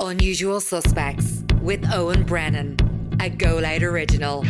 [0.00, 2.76] Unusual Suspects with Owen Brennan,
[3.18, 4.44] a Go Loud original.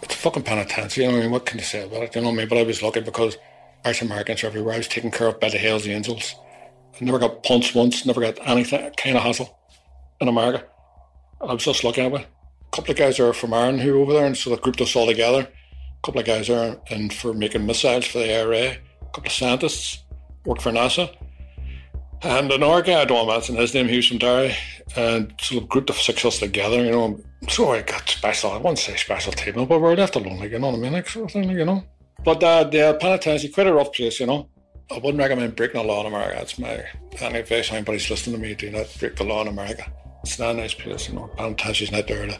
[0.00, 1.30] It's fucking penitentiary, you know I mean?
[1.30, 2.14] What can you say about it?
[2.14, 2.48] You know what I mean?
[2.48, 3.36] But I was lucky because
[3.84, 4.76] Irish Americans are everywhere.
[4.76, 6.34] I was taken care of by the Hells Angels.
[6.98, 9.54] I never got punched once, never got anything kind of hassle
[10.18, 10.64] in America.
[11.42, 12.26] I was just lucky anyway.
[12.72, 14.80] A couple of guys are from Ireland who were over there and so they grouped
[14.80, 15.46] us all together.
[16.04, 18.72] Couple of guys are in for making missiles for the IRA.
[18.72, 20.04] A couple of scientists
[20.44, 21.10] work for NASA.
[22.20, 24.54] And another guy, I don't mention his name, from Derry.
[24.96, 27.20] And so the group of six of us together, you know.
[27.48, 30.50] So I got special, I wouldn't say special treatment, but we were left alone, like,
[30.50, 30.92] you know what I mean?
[30.92, 31.82] Like, sort of thing, like, you know.
[32.22, 34.48] But uh, the penitentiary, quite a rough place, you know.
[34.90, 36.36] I wouldn't recommend breaking the law in America.
[36.36, 36.84] That's my
[37.20, 39.90] any advice anybody's listening to me, do not break the law in America.
[40.22, 41.28] It's not a nice place, you know.
[41.36, 42.38] Penitentiary's not there to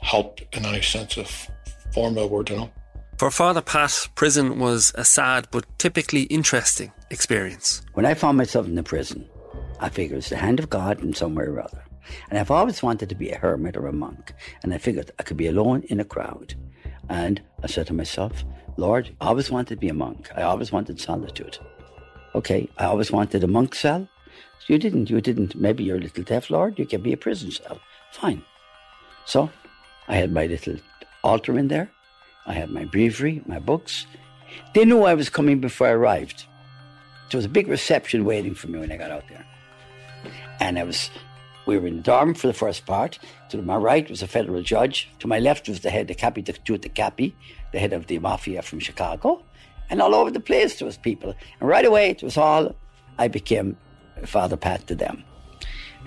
[0.00, 1.28] help in any sense of
[1.92, 2.70] form of the word, you know.
[3.20, 7.82] For Father Pat, prison was a sad but typically interesting experience.
[7.92, 9.28] When I found myself in the prison,
[9.78, 11.84] I figured it's the hand of God in somewhere or other.
[12.30, 14.32] And I've always wanted to be a hermit or a monk.
[14.62, 16.54] And I figured I could be alone in a crowd.
[17.10, 18.42] And I said to myself,
[18.78, 20.30] Lord, I always wanted to be a monk.
[20.34, 21.58] I always wanted solitude.
[22.34, 24.08] Okay, I always wanted a monk cell.
[24.66, 25.10] You didn't.
[25.10, 25.54] You didn't.
[25.54, 26.78] Maybe you're a little deaf, Lord.
[26.78, 27.80] You can be a prison cell.
[28.12, 28.42] Fine.
[29.26, 29.50] So
[30.08, 30.78] I had my little
[31.22, 31.90] altar in there.
[32.46, 34.06] I had my breviary, my books.
[34.74, 36.46] They knew I was coming before I arrived.
[37.30, 39.46] There was a big reception waiting for me when I got out there.
[40.58, 41.10] And I was,
[41.66, 43.18] we were in dorm for the first part.
[43.50, 45.08] To my right was a federal judge.
[45.20, 47.36] To my left was the head, the capi, the Capi,
[47.72, 49.44] the head of the mafia from Chicago.
[49.88, 51.34] And all over the place there was people.
[51.60, 52.74] And right away it was all,
[53.18, 53.76] I became
[54.24, 55.24] Father Pat to them.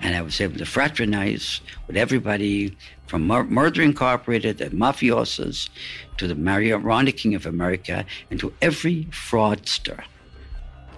[0.04, 5.70] And I was able to fraternize with everybody from Mur- Murder Incorporated the mafiosos
[6.18, 6.78] to the Mario
[7.10, 10.04] King of America and to every fraudster,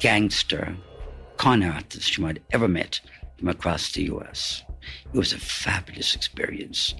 [0.01, 0.77] gangster,
[1.37, 3.01] con artist you might ever met
[3.39, 4.65] from across the US.
[5.13, 6.95] It was a fabulous experience,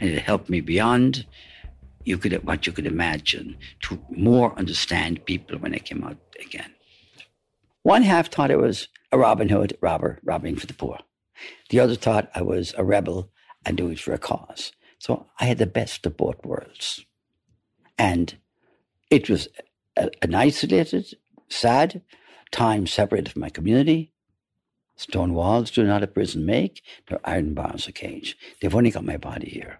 [0.00, 1.24] and it helped me beyond
[2.04, 6.72] you could what you could imagine to more understand people when I came out again.
[7.82, 10.98] One half thought it was a Robin Hood robber robbing for the poor.
[11.70, 13.30] The other thought I was a rebel
[13.64, 14.72] and doing it for a cause.
[14.98, 17.04] So I had the best of both worlds.
[17.98, 18.36] And
[19.10, 19.48] it was
[19.96, 21.14] a, an isolated,
[21.48, 22.02] sad
[22.50, 24.12] time separated from my community.
[24.96, 28.36] Stone walls do not a prison make, they're iron bars a cage.
[28.60, 29.78] They've only got my body here.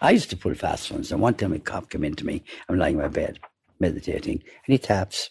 [0.00, 2.42] I used to pull fast ones, and one time a cop came into me.
[2.68, 3.38] I'm lying in my bed,
[3.80, 4.42] meditating, and
[4.72, 5.30] he taps.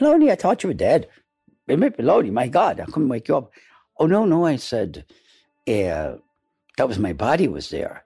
[0.00, 1.08] Moloney, I thought you were dead.
[1.68, 3.50] Moloney, my God, I couldn't wake you up.
[3.98, 5.04] Oh, no, no, I said,
[5.68, 6.16] uh,
[6.76, 8.04] that was my body was there.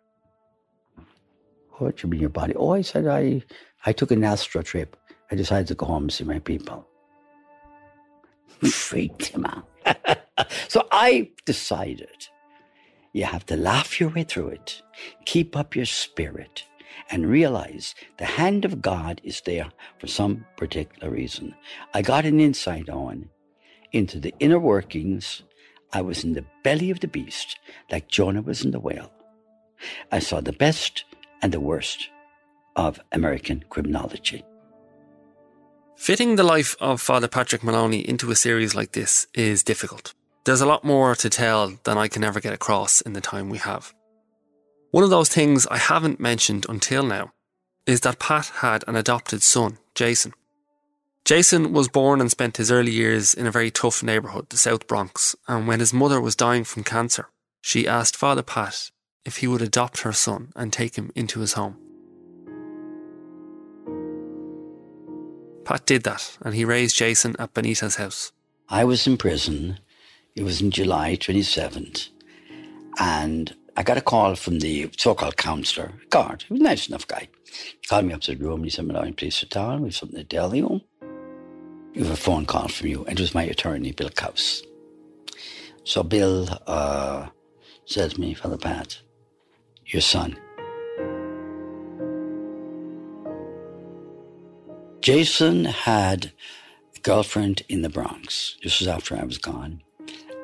[1.79, 2.55] What you mean your body?
[2.55, 3.43] Oh, I said, I,
[3.87, 4.97] I took an astro trip.
[5.31, 6.87] I decided to go home and see my people.
[8.71, 9.67] Freaked him out.
[10.69, 12.29] so I decided
[13.13, 14.83] you have to laugh your way through it,
[15.25, 16.65] keep up your spirit,
[17.11, 21.55] and realize the hand of God is there for some particular reason.
[21.95, 23.29] I got an insight on
[23.93, 25.43] into the inner workings.
[25.93, 27.59] I was in the belly of the beast,
[27.91, 29.11] like Jonah was in the whale.
[30.13, 31.05] I saw the best
[31.43, 32.09] and the worst
[32.77, 34.45] of American criminology.
[35.97, 40.15] Fitting the life of Father Patrick Moloney into a series like this is difficult.
[40.45, 43.51] There's a lot more to tell than I can ever get across in the time
[43.51, 43.93] we have.
[44.93, 47.33] One of those things I haven't mentioned until now
[47.87, 50.33] is that Pat had an adopted son, Jason.
[51.25, 54.87] Jason was born and spent his early years in a very tough neighbourhood, the South
[54.87, 57.29] Bronx, and when his mother was dying from cancer,
[57.61, 58.91] she asked Father Pat
[59.25, 61.77] if he would adopt her son and take him into his home.
[65.65, 68.33] Pat did that, and he raised Jason at Benita's house.
[68.69, 69.79] I was in prison.
[70.35, 72.09] It was in July 27th.
[72.99, 76.45] And I got a call from the so-called counselor, guard.
[76.49, 77.29] He was a nice enough guy.
[77.45, 79.83] He called me up to the room and he said, Malloy, please sit down.
[79.83, 80.81] We have something to tell you.
[81.97, 83.05] Have a phone call from you.
[83.07, 84.63] And it was my attorney, Bill Couse.
[85.85, 87.29] So Bill uh,
[87.85, 89.01] said to me, Father Pat,
[89.87, 90.37] your son.
[95.01, 96.33] Jason had
[96.97, 98.57] a girlfriend in the Bronx.
[98.63, 99.83] This was after I was gone.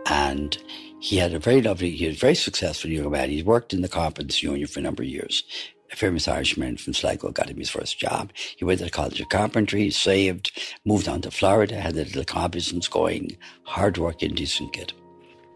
[0.06, 0.56] And
[0.98, 3.30] he had a very lovely, he was very successful young man.
[3.30, 5.44] He worked in the Carpenters Union for a number of years.
[5.92, 8.32] A famous Irishman from Sligo got him his first job.
[8.56, 10.50] He went to the College of Carpentry, he saved,
[10.84, 14.92] moved on to Florida, had a little business going, hardworking, decent kid.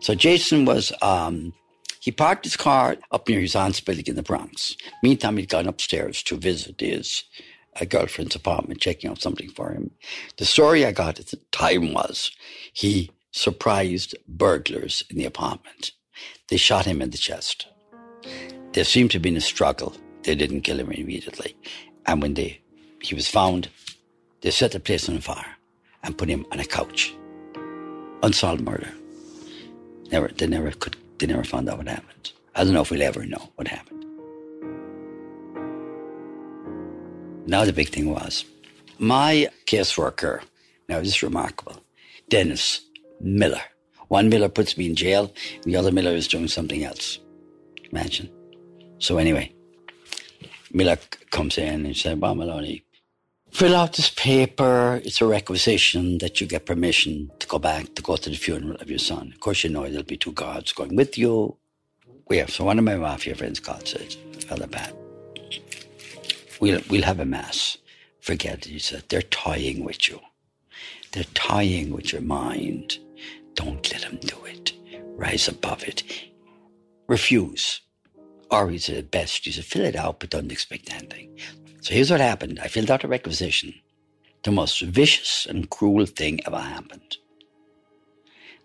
[0.00, 1.53] So Jason was, um,
[2.00, 4.77] he parked his car up near his aunt's building in the Bronx.
[5.03, 7.25] Meantime, he'd gone upstairs to visit his
[7.81, 9.91] a girlfriend's apartment checking out something for him.
[10.38, 12.31] The story I got at the time was
[12.73, 15.93] he surprised burglars in the apartment.
[16.49, 17.69] They shot him in the chest.
[18.73, 19.97] There seemed to have been a struggle.
[20.22, 21.56] They didn't kill him immediately.
[22.06, 22.61] And when they
[23.00, 23.69] he was found,
[24.43, 25.56] they set the place on fire
[26.02, 27.14] and put him on a couch.
[28.22, 28.93] Unsolved murder.
[30.11, 32.32] Never they never could they never found out what happened.
[32.55, 34.05] I don't know if we'll ever know what happened.
[37.46, 38.44] Now the big thing was
[38.99, 40.43] my caseworker,
[40.88, 41.82] now this is remarkable,
[42.28, 42.82] Dennis
[43.20, 43.62] Miller.
[44.08, 45.32] One Miller puts me in jail,
[45.62, 47.19] the other Miller is doing something else.
[47.90, 48.31] Imagine.
[48.99, 49.52] So anyway,
[50.72, 50.99] Miller
[51.31, 52.84] comes in and said, Well, Moloney,
[53.50, 55.00] fill out this paper.
[55.05, 58.76] It's a requisition that you get permission to go back to go to the funeral
[58.81, 59.32] of your son.
[59.34, 61.56] Of course, you know there'll be two guards going with you.
[62.31, 64.14] Yeah, so one of my mafia friends called said,
[64.46, 64.94] Father Pat,
[66.61, 67.76] we'll, we'll have a mass.
[68.20, 68.64] Forget it.
[68.67, 70.20] He said, they're toying with you.
[71.12, 72.99] They're toying with your mind.
[73.55, 74.72] Don't let them do it.
[75.17, 76.05] Rise above it.
[77.08, 77.81] Refuse.
[78.50, 81.38] Or he said, at best, you said, fill it out, but don't expect anything.
[81.82, 82.58] So here's what happened.
[82.61, 83.75] I filled out a requisition.
[84.43, 87.17] The most vicious and cruel thing ever happened.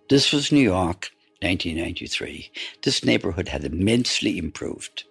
[0.10, 1.12] This was New York,
[1.42, 2.52] 1993.
[2.84, 5.04] This neighborhood had immensely improved.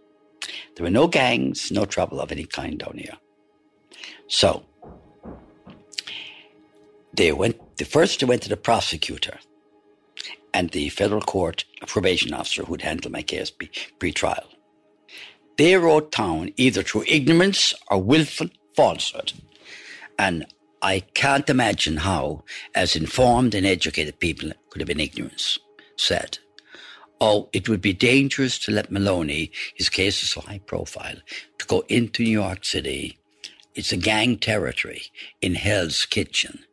[0.74, 3.16] There were no gangs, no trouble of any kind down here.
[4.28, 4.64] So
[7.12, 7.76] they went.
[7.76, 9.38] The first they went to the prosecutor
[10.52, 13.50] and the federal court probation officer who'd handle my case
[13.98, 14.48] pre-trial.
[15.56, 19.32] They wrote town either through ignorance or willful falsehood,
[20.18, 20.46] and
[20.82, 25.58] I can't imagine how, as informed and educated people, could have been ignorance.
[25.96, 26.38] Said,
[27.20, 31.18] "Oh, it would be dangerous to let Moloney, his case is so high profile,
[31.58, 33.16] to go into New York City.
[33.76, 35.04] It's a gang territory
[35.40, 36.64] in Hell's Kitchen."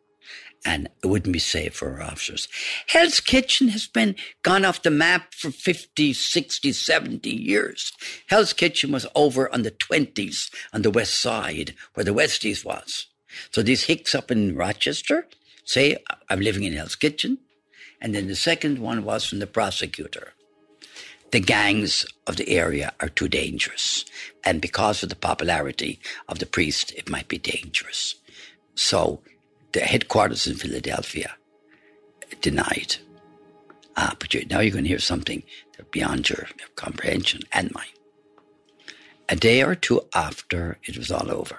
[0.64, 2.48] And it wouldn't be safe for our officers.
[2.88, 7.92] Hell's Kitchen has been gone off the map for 50, 60, 70 years.
[8.28, 13.08] Hell's Kitchen was over on the 20s on the west side where the Westies was.
[13.52, 15.28] So these hicks up in Rochester
[15.64, 15.98] say,
[16.30, 17.40] I'm living in Hell's Kitchen.
[18.00, 20.34] And then the second one was from the prosecutor.
[21.32, 24.06] The gangs of the area are too dangerous.
[24.44, 28.16] And because of the popularity of the priest, it might be dangerous.
[28.76, 29.22] So
[29.74, 31.36] the headquarters in Philadelphia
[32.42, 32.98] denied.
[33.96, 35.44] Ah, but you're, now you're going to hear something
[35.92, 37.86] beyond your comprehension and mine.
[39.30, 41.58] A day or two after it was all over,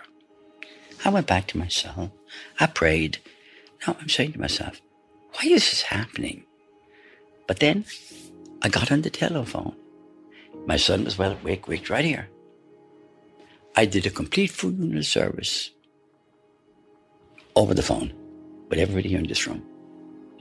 [1.04, 2.12] I went back to my cell.
[2.60, 3.18] I prayed.
[3.86, 4.80] Now I'm saying to myself,
[5.32, 6.44] why is this happening?
[7.46, 7.84] But then
[8.62, 9.74] I got on the telephone.
[10.66, 12.28] My son was well awake, wait right here.
[13.74, 15.70] I did a complete funeral service
[17.56, 18.12] over the phone
[18.68, 19.62] with everybody here in this room.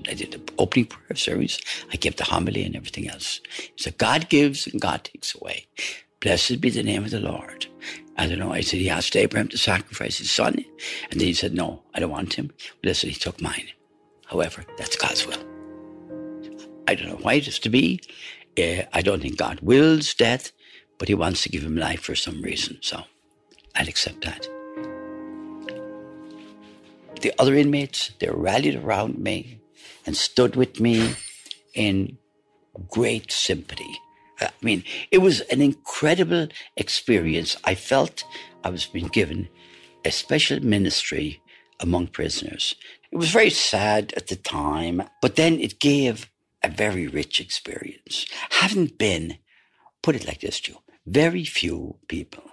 [0.10, 1.60] I did the opening prayer service.
[1.92, 3.40] I gave the homily and everything else.
[3.75, 5.68] So God gives and God takes away.
[6.19, 7.68] Blessed be the name of the Lord.
[8.18, 8.54] I don't know.
[8.54, 10.63] I said he asked Abraham to sacrifice his son,
[11.10, 12.52] and then he said, "No, I don't want him."
[12.84, 13.69] Blessed, he took mine.
[14.25, 15.44] However, that's God's will.
[16.88, 18.02] I don't know why it is to be.
[18.57, 20.52] Uh, I don't think God wills death,
[21.00, 22.78] but He wants to give him life for some reason.
[22.81, 23.04] So
[23.75, 24.48] I'll accept that
[27.21, 29.59] the other inmates, they rallied around me
[30.06, 31.16] and stood with me
[31.73, 32.18] in
[32.90, 33.99] great sympathy.
[34.40, 37.57] I mean, it was an incredible experience.
[37.63, 38.23] I felt
[38.63, 39.49] I was being given
[40.04, 41.42] a special ministry
[41.80, 42.75] among prisoners.
[43.11, 46.30] It was very sad at the time, but then it gave
[46.63, 48.25] a very rich experience.
[48.51, 49.37] Having been,
[50.01, 52.44] put it like this, Joe, very few people,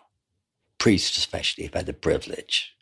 [0.78, 2.74] priests especially, have had the privilege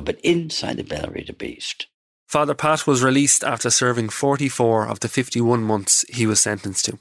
[0.00, 1.86] but inside the belly of the beast.
[2.26, 6.98] Father Pat was released after serving 44 of the 51 months he was sentenced to.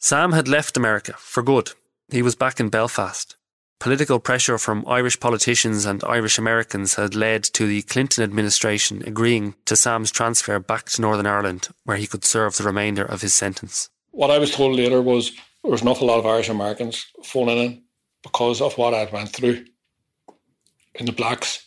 [0.00, 1.70] Sam had left America for good.
[2.10, 3.36] He was back in Belfast.
[3.78, 9.54] Political pressure from Irish politicians and Irish Americans had led to the Clinton administration agreeing
[9.66, 13.34] to Sam's transfer back to Northern Ireland, where he could serve the remainder of his
[13.34, 13.90] sentence.
[14.12, 17.58] What I was told later was there was an awful lot of Irish Americans phoning
[17.58, 17.82] in
[18.22, 19.66] because of what I'd went through
[20.94, 21.65] in the Blocks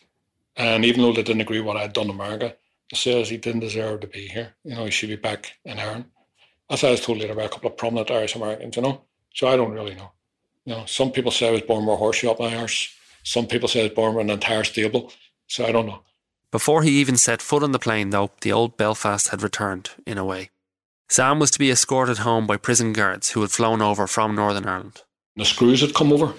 [0.60, 2.56] and even though they didn't agree what I'd done to America,
[2.92, 4.54] they says he didn't deserve to be here.
[4.63, 6.06] You know, he should be back in Ireland.
[6.68, 9.01] What I was told later by a couple of prominent Irish Americans, you know.
[9.34, 10.12] So I don't really know.
[10.66, 12.94] You know, some people say I was born with a horseshoe up my arse.
[13.24, 15.12] Some people say I was born with an entire stable.
[15.48, 16.01] So I don't know.
[16.51, 20.18] Before he even set foot on the plane, though, the old Belfast had returned, in
[20.18, 20.50] a way.
[21.08, 24.66] Sam was to be escorted home by prison guards who had flown over from Northern
[24.66, 25.01] Ireland.
[25.36, 26.34] The screws had come over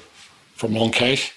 [0.55, 1.33] from Long Kesh.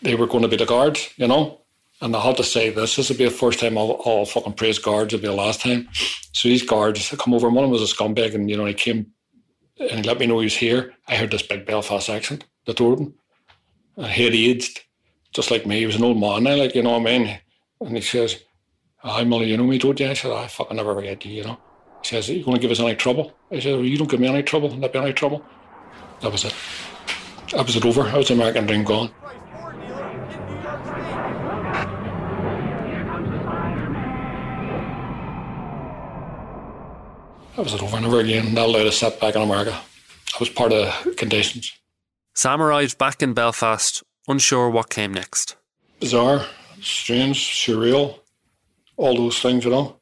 [0.00, 1.60] they were going to be the guards, you know.
[2.00, 4.52] And I had to say this, this would be the first time I'll, I'll fucking
[4.52, 5.88] praise guards, it'll be the last time.
[6.32, 8.66] So these guards come over, and one of them was a scumbag, and you know,
[8.66, 9.12] he came
[9.80, 10.94] and he let me know he was here.
[11.06, 13.14] I heard this big Belfast accent, the door open.
[13.96, 14.80] And he had aged,
[15.32, 15.80] just like me.
[15.80, 17.40] He was an old man now, like, you know what I mean?
[17.80, 18.42] And he says,
[18.98, 20.08] Hi, Molly, you know me, don't you?
[20.08, 21.58] I said, I fucking never forget you, you know.
[22.02, 23.32] He says, Are you going to give us any trouble?
[23.52, 25.44] I said, well, You don't give me any trouble, not be any trouble.
[26.20, 26.54] That was it.
[27.52, 28.02] That was it over.
[28.02, 29.10] I was the American dream gone.
[37.58, 38.00] That was it over.
[38.00, 38.54] Never again.
[38.54, 39.72] Not allowed to sit back in America.
[39.72, 41.76] That was part of the conditions.
[42.32, 45.56] Sam arrived back in Belfast, unsure what came next.
[45.98, 46.46] Bizarre,
[46.80, 48.20] strange, surreal,
[48.96, 49.96] all those things, you know.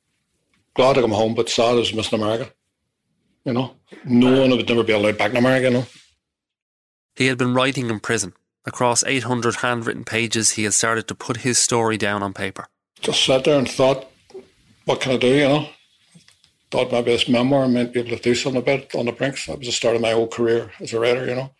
[0.74, 2.52] Glad to come home, but sad I was missing America.
[3.46, 5.86] You know, no one would never be allowed back in America, you know.
[7.14, 8.34] He had been writing in prison.
[8.66, 12.66] Across 800 handwritten pages, he had started to put his story down on paper.
[13.00, 14.10] Just sat there and thought,
[14.84, 15.68] what can I do, you know?
[16.70, 19.46] Thought my best memoir might be able to do something about it on the brinks.
[19.46, 21.50] That was the start of my whole career as a writer, you know.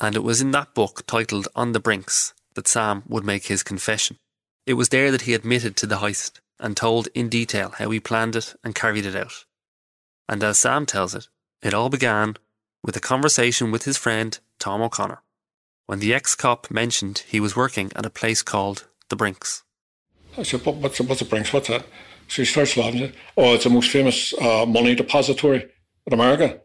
[0.00, 3.62] And it was in that book titled On the Brinks that Sam would make his
[3.62, 4.18] confession.
[4.66, 8.00] It was there that he admitted to the heist and told in detail how he
[8.00, 9.44] planned it and carried it out.
[10.28, 11.28] And as Sam tells it,
[11.62, 12.36] it all began
[12.82, 15.22] with a conversation with his friend Tom O'Connor
[15.86, 19.62] when the ex cop mentioned he was working at a place called The Brinks.
[20.36, 21.52] I said, what, what's, what's The Brinks?
[21.52, 21.86] What's that?
[22.28, 23.12] So he starts laughing.
[23.36, 25.66] Oh, it's the most famous uh, money depository
[26.06, 26.60] in America.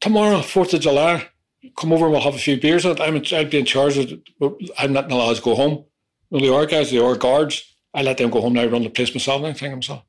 [0.00, 1.28] Tomorrow, 4th of July,
[1.76, 2.84] come over and we'll have a few beers.
[2.84, 4.70] I'm, I'd be in charge of it.
[4.78, 5.84] I'm not allowed to go home.
[6.30, 7.74] Well, the are guys, the are guards.
[7.94, 9.38] I let them go home now, I run the place myself.
[9.38, 10.02] And I think himself,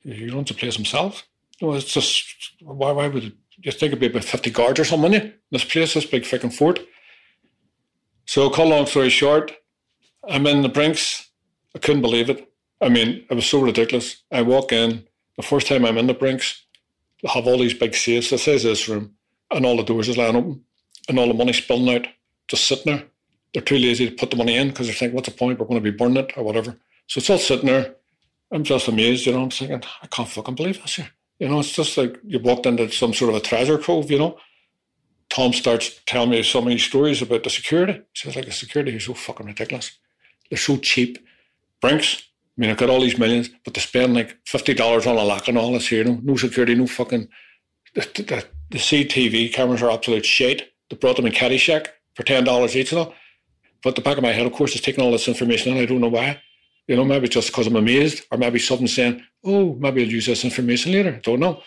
[0.00, 1.26] he runs the place himself.
[1.60, 2.24] No, it's just,
[2.62, 5.32] why, why would it, you think it'd be about 50 guards or something, you?
[5.50, 6.80] This place, this big freaking fort.
[8.26, 9.52] So, cut long story short,
[10.28, 11.30] I'm in the Brinks.
[11.74, 12.50] I couldn't believe it.
[12.84, 14.22] I mean, it was so ridiculous.
[14.30, 15.04] I walk in,
[15.36, 16.64] the first time I'm in the Brinks,
[17.22, 18.28] they have all these big safes.
[18.28, 19.14] that is this room,
[19.50, 20.62] and all the doors is lying open,
[21.08, 22.06] and all the money spilling out,
[22.46, 23.04] just sitting there.
[23.54, 25.58] They're too lazy to put the money in because they're thinking, what's the point?
[25.58, 26.76] We're going to be burning it or whatever.
[27.06, 27.94] So it's all sitting there.
[28.52, 29.44] I'm just amazed, you know.
[29.44, 31.08] I'm thinking, I can't fucking believe this here.
[31.38, 34.18] You know, it's just like you walked into some sort of a treasure trove, you
[34.18, 34.36] know.
[35.30, 37.94] Tom starts telling me so many stories about the security.
[37.94, 39.98] He says, like, the security is so fucking ridiculous.
[40.50, 41.18] They're so cheap.
[41.80, 42.22] Brinks,
[42.56, 45.48] I mean, I've got all these millions, but to spend like $50 on a lock
[45.48, 47.28] and all this here, know, no security, no fucking.
[47.94, 50.72] The, the, the CTV cameras are absolute shit.
[50.88, 53.14] They brought them in Caddyshack for $10 each of them.
[53.82, 55.86] But the back of my head, of course, is taking all this information and I
[55.86, 56.40] don't know why.
[56.86, 60.26] You know, maybe just because I'm amazed, or maybe something saying, oh, maybe I'll use
[60.26, 61.14] this information later.
[61.14, 61.62] I don't know.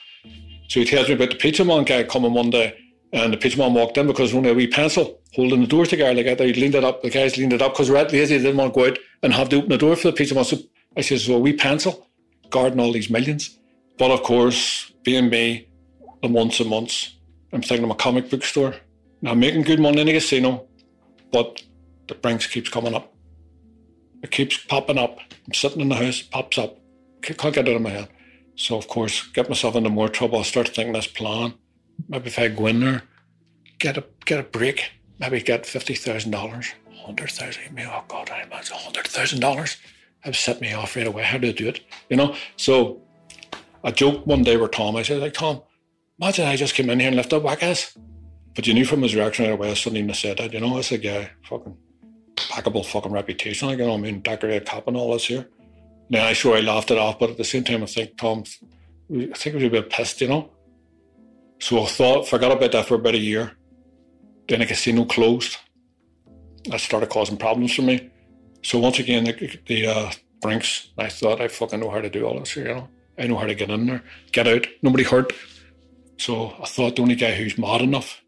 [0.67, 2.77] So he tells me about the pizza man guy coming one day,
[3.13, 6.13] and the pizza man walked in because only a wee pencil holding the door together
[6.13, 6.39] like.
[6.39, 8.57] He leaned it up, the guys leaned it up because we're at lazy, they didn't
[8.57, 10.43] want to go out and have to open the door for the pizza man.
[10.43, 10.57] So
[10.97, 12.07] I says, well, we pencil,
[12.49, 13.57] guarding all these millions.
[13.97, 15.69] But of course, being me,
[16.21, 17.15] the months and months,
[17.53, 18.75] I'm thinking of a comic book store.
[19.21, 20.67] Now, I'm making good money in a casino,
[21.31, 21.61] but
[22.07, 23.13] the Brinks keeps coming up.
[24.23, 25.19] It keeps popping up.
[25.45, 26.79] I'm sitting in the house, it pops up.
[27.21, 28.09] Can't get it out of my head.
[28.55, 30.39] So, of course, get myself into more trouble.
[30.39, 31.53] I start thinking this plan.
[32.09, 33.03] Maybe if I go in there,
[33.79, 36.73] get a get a break, maybe get fifty thousand dollars,
[37.05, 37.79] hundred thousand.
[37.79, 39.77] Oh God, I imagine hundred thousand dollars.
[40.21, 41.23] Have set me off right away.
[41.23, 41.81] How do I do it?
[42.09, 42.35] You know.
[42.57, 43.01] So,
[43.83, 44.95] I joked one day with Tom.
[44.95, 45.61] I said, like Tom,
[46.19, 47.97] imagine I just came in here and lifted whack ass.
[48.55, 49.71] But you knew from his reaction right away.
[49.71, 50.51] I suddenly even said that.
[50.51, 51.77] You know, I said, yeah, fucking
[52.49, 53.67] impeccable fucking reputation.
[53.67, 55.47] Like, you know, I mean, decorated cop and all this here.
[56.09, 58.43] Then I sure I laughed it off, but at the same time, I think Tom,
[59.11, 60.49] I think he was a bit pissed, you know.
[61.59, 63.51] So I thought, forgot about that for about a year.
[64.47, 65.57] Then the casino closed.
[66.65, 68.09] That started causing problems for me.
[68.67, 72.25] So once again, the, the uh, Brinks, I thought I fucking know how to do
[72.25, 72.89] all this, you know.
[73.17, 75.31] I know how to get in there, get out, nobody hurt.
[76.17, 78.21] So I thought the only guy who's mad enough,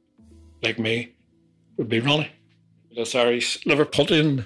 [0.64, 1.14] like me,
[1.76, 2.32] would be Ronnie.
[2.96, 4.46] This Irish Liverpudlian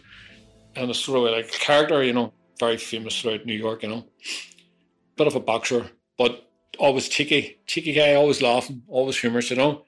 [0.76, 4.04] and a sort of like character, you know, very famous throughout New York, you know.
[5.16, 9.86] Bit of a boxer, but always cheeky, cheeky guy, always laughing, always humorous, you know.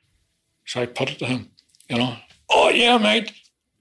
[0.67, 1.50] So I put it to him,
[1.89, 2.15] you know.
[2.51, 3.31] Oh yeah, mate.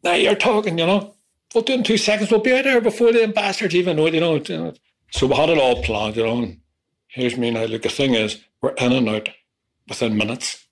[0.03, 1.14] Now you're talking, you know.
[1.55, 2.31] We'll do it in two seconds.
[2.31, 4.75] We'll be out there before the bastards even know it, you know.
[5.13, 6.43] So we had it all planned, you know.
[6.43, 6.61] And
[7.09, 7.65] here's me now.
[7.65, 9.29] Look, the thing is, we're in and out
[9.89, 10.67] within minutes.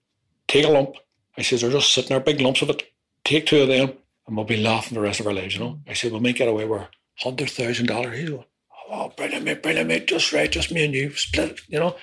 [0.48, 0.96] Take a lump.
[1.38, 2.82] I says, they're just sitting there, big lumps of it.
[3.24, 3.92] Take two of them,
[4.26, 5.78] and we'll be laughing the rest of our lives, you know.
[5.86, 8.18] I said, we'll make it away with hundred thousand dollars.
[8.18, 8.44] He's going,
[8.90, 11.96] oh, brilliant, mate, brilliant, mate, just right, just me and you, split, you know.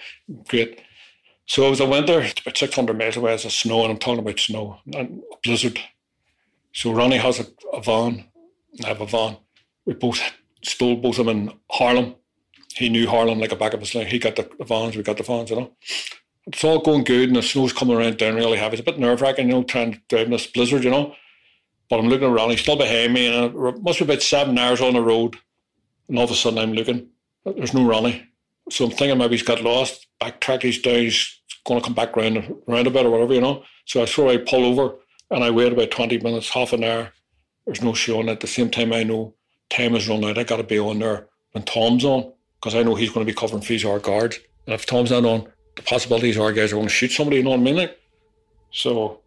[0.47, 0.81] Great.
[1.45, 4.19] So it was a winter, about 600 miles away, it's a snow, and I'm talking
[4.19, 4.95] about snow, and
[5.31, 5.79] a blizzard.
[6.73, 8.25] So Ronnie has a, a van,
[8.83, 9.37] I have a van.
[9.85, 10.19] We both
[10.61, 12.15] stole both of them in Harlem.
[12.75, 14.07] He knew Harlem like a back of his leg.
[14.07, 15.71] He got the, vans, we got the vans, you know.
[16.47, 18.73] It's all going good and the snow's coming around down really heavy.
[18.77, 21.15] It's a bit nerve wracking, you know, trying to drive in this blizzard, you know.
[21.89, 24.81] But I'm looking around, he's still behind me, and it must be about seven hours
[24.81, 25.37] on the road.
[26.07, 27.07] And all of a sudden, I'm looking,
[27.45, 28.23] there's no Ronnie.
[28.69, 32.15] So I'm thinking maybe he's got lost, backtrack, he's down, he's going to come back
[32.15, 33.63] round, round a bit or whatever, you know.
[33.85, 34.95] So I throw I pull over,
[35.31, 37.11] and I wait about 20 minutes, half an hour.
[37.69, 38.29] There's no showing.
[38.29, 39.35] At the same time, I know
[39.69, 40.39] time is running out.
[40.39, 43.31] I got to be on there when Tom's on, because I know he's going to
[43.31, 44.39] be covering fees our guards.
[44.65, 47.43] And if Tom's not on, the possibilities our guys are going to shoot somebody, you
[47.43, 47.75] know what I mean?
[47.75, 47.99] Like,
[48.71, 49.19] so,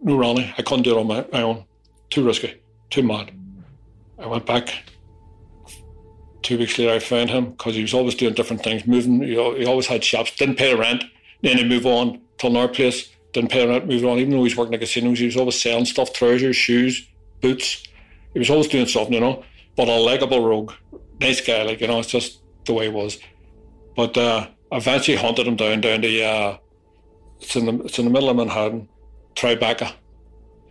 [0.00, 0.54] no Ronnie.
[0.56, 1.66] I couldn't do it on my, my own
[2.08, 2.58] too risky,
[2.88, 3.32] too mad.
[4.18, 4.72] I went back.
[6.40, 9.20] Two weeks later, I found him because he was always doing different things, moving.
[9.20, 11.04] He, he always had shops, didn't pay the rent.
[11.42, 14.18] Then he moved on to another place, didn't pay the rent, moved on.
[14.18, 17.06] Even though he's working at casinos, he was always selling stuff, trousers, shoes,
[17.40, 17.84] boots.
[18.32, 19.44] He was always doing something, you know.
[19.76, 20.72] But a likable rogue,
[21.20, 23.18] nice guy, like, you know, it's just the way it was.
[23.96, 26.58] But uh, eventually hunted him down, down to, uh,
[27.40, 28.88] it's, in the, it's in the middle of Manhattan,
[29.34, 29.94] Tribeca.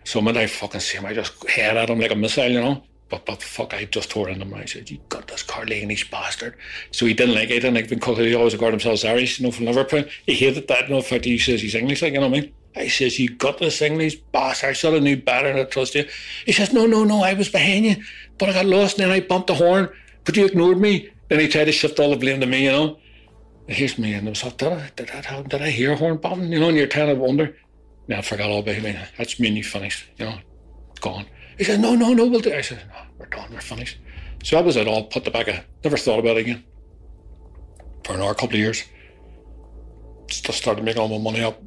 [0.04, 2.62] So when I fucking see him, I just head at him like a missile, you
[2.62, 2.84] know.
[3.10, 4.54] But but fuck, I just tore in him.
[4.54, 6.56] I said, "You got this Carlinish bastard."
[6.92, 7.62] So he didn't like it.
[7.62, 10.04] Didn't like because he always regarded himself as Irish, you know, from Liverpool.
[10.26, 10.84] He hated that.
[10.84, 12.54] You know, in fact, he says he's English, like you know what I mean.
[12.78, 16.06] I says, "You got this English bastard." I should have knew better I trust you.
[16.46, 17.24] He says, "No, no, no.
[17.24, 17.96] I was behind you,
[18.38, 19.90] but I got lost and then I bumped the horn,
[20.24, 22.72] but you ignored me." Then he tried to shift all the blame to me, you
[22.72, 23.00] know.
[23.68, 24.56] And here's me and himself.
[24.56, 26.54] Did I, did, I, did I hear a horn bumping?
[26.54, 27.58] You know, and you're trying to wonder.
[28.08, 28.98] Now I forgot all about me.
[29.18, 30.38] That's me and you finished, you know
[31.00, 31.26] gone.
[31.58, 32.58] He said, no, no, no, we'll do it.
[32.58, 33.98] I said, no, we're done, we're finished.
[34.44, 36.64] So that was it all, put the back of, never thought about it again.
[38.04, 38.84] For another couple of years.
[40.28, 41.62] Just started making all my money up.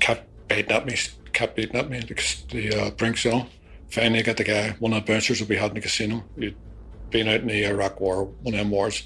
[0.00, 0.96] Kept beating at me,
[1.32, 3.46] kept beating at me, because the uh, Brinks, you know.
[3.90, 6.22] Finally got the guy, one of the bouncers that we had in the casino.
[6.38, 6.56] He'd
[7.10, 9.02] been out in the Iraq War, one of them wars.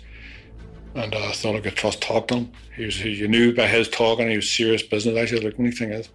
[0.94, 2.52] And uh, I thought I could trust talk to him.
[2.76, 5.16] He was, he, you knew by his talking, he was serious business.
[5.16, 6.10] I said, look, only thing is,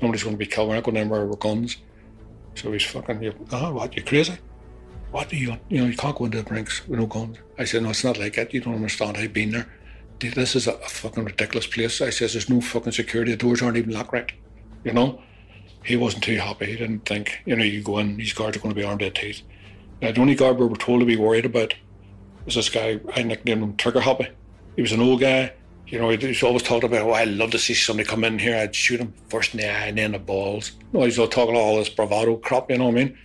[0.00, 0.70] nobody's going to be killed.
[0.70, 1.76] We're not going with guns.
[2.54, 4.38] So he's fucking, you, oh, what, you crazy?
[5.10, 7.36] What do you, you know, you can't go into the Brinks with no guns.
[7.58, 8.54] I said, no, it's not like that.
[8.54, 9.18] You don't understand.
[9.18, 9.66] I've been there.
[10.20, 12.00] This is a, a fucking ridiculous place.
[12.00, 13.32] I says, there's no fucking security.
[13.32, 14.32] The doors aren't even locked right.
[14.84, 15.22] You know?
[15.84, 16.66] He wasn't too happy.
[16.66, 19.00] He didn't think, you know, you go in, these guards are going to be armed
[19.00, 19.42] to the teeth.
[20.00, 21.74] Now, the only guard we were told to be worried about
[22.46, 24.28] was this guy, I nicknamed him Trigger Happy.
[24.76, 25.52] He was an old guy
[25.86, 28.56] you know, he's always talking about, oh, I'd love to see somebody come in here,
[28.56, 30.72] I'd shoot him first in the eye and then the balls.
[30.92, 33.18] No, he's all talking all this bravado crap, you know what I mean?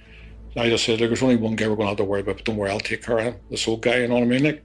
[0.55, 2.37] And I just said, there's only one guy we're going to have to worry about,
[2.37, 4.27] but don't worry, I'll take care of him, this old guy, you know what I
[4.27, 4.43] mean?
[4.43, 4.63] Like,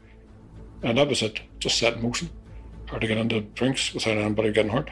[0.84, 2.30] and that was it, just set in motion.
[2.88, 4.90] Hard to get into Brinks without anybody getting hurt.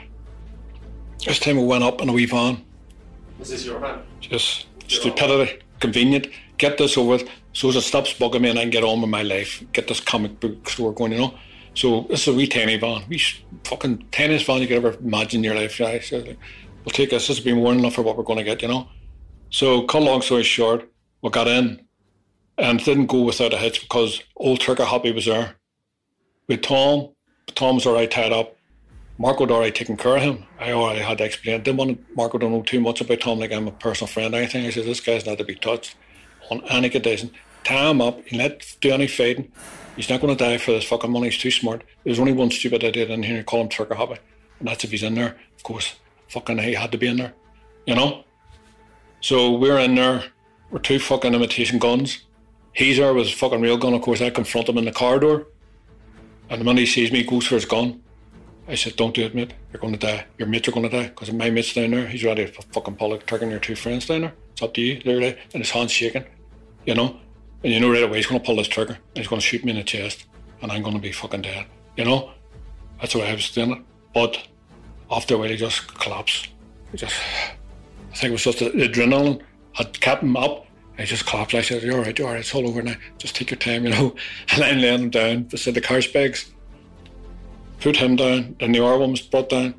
[1.25, 2.65] This time we went up in a wee van.
[3.39, 4.01] This is your van?
[4.21, 6.29] Just stupidity, convenient.
[6.59, 9.01] Get this over with so as it stops bugging me and I can get on
[9.01, 9.63] with my life.
[9.73, 11.35] Get this comic book store going, you know.
[11.75, 13.23] So this is a wee tiny van, wee
[13.65, 15.79] fucking tiniest van you could ever imagine in your life.
[15.79, 16.39] Yeah, so like,
[16.85, 17.29] we'll take this.
[17.29, 18.89] This has been more enough for what we're going to get, you know.
[19.51, 21.87] So cut long story short, we got in
[22.59, 25.57] and didn't go without a hitch because old Trigger Happy was there.
[26.49, 27.11] With Tom,
[27.55, 28.57] Tom was already tied up.
[29.19, 30.45] Marco had already taken care of him.
[30.59, 31.63] I already had to explain.
[31.63, 34.39] Didn't want Marco to know too much about Tom, like I'm a personal friend or
[34.39, 34.67] anything.
[34.67, 35.95] I said, this guy's not to be touched
[36.51, 37.31] on any condition.
[37.65, 39.07] Tie him up, he let do any.
[39.07, 41.29] He's not going to die for this fucking money.
[41.29, 41.85] He's too smart.
[42.03, 43.43] There's only one stupid idea in here.
[43.45, 44.17] Call him Trigger Happy.
[44.59, 45.37] And that's if he's in there.
[45.57, 45.95] Of course,
[46.29, 47.35] fucking he had to be in there.
[47.87, 48.25] You know?
[49.21, 50.25] So we're in there
[50.73, 52.25] We're two fucking imitation guns.
[52.73, 53.93] He's there with his fucking real gun.
[53.93, 55.47] Of course, I confront him in the corridor.
[56.53, 58.03] And the minute he sees me, goes for his gun.
[58.69, 59.55] I said, don't do it, mate.
[59.73, 60.27] You're going to die.
[60.37, 61.09] Your mates are going to die.
[61.09, 62.07] Because my mate's down there.
[62.07, 64.35] He's ready to fucking trigger on your two friends down there.
[64.53, 65.39] It's up to you, literally.
[65.55, 66.27] And his hand's shaking.
[66.85, 67.17] You know?
[67.65, 68.93] And you know right away he's going to pull this trigger.
[68.93, 70.27] And he's going to shoot me in the chest.
[70.61, 71.65] And I'm going to be fucking dead.
[71.97, 72.33] You know?
[73.01, 73.83] That's way I was doing it.
[74.13, 74.37] But
[75.11, 76.49] after a while, he just collapsed.
[76.91, 77.15] He just,
[78.13, 79.41] I think it was just the adrenaline
[79.73, 80.67] had kept him up.
[80.99, 81.55] He just collapsed.
[81.55, 82.95] I said, You're all right, you're all right, it's all over now.
[83.19, 84.15] Just take your time, you know.
[84.55, 86.53] And I'm laying him down beside the car bags.
[87.81, 88.57] Put him down.
[88.61, 89.75] Then the other one was brought down.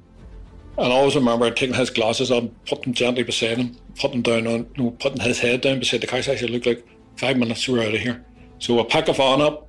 [0.78, 4.48] And I always remember taking his glasses up, put them gently beside him, putting down
[4.48, 6.20] on, you know, putting his head down beside the car.
[6.20, 6.86] I said, Look like
[7.18, 8.26] Five minutes, we're out of here.
[8.60, 9.68] So we pack a van up.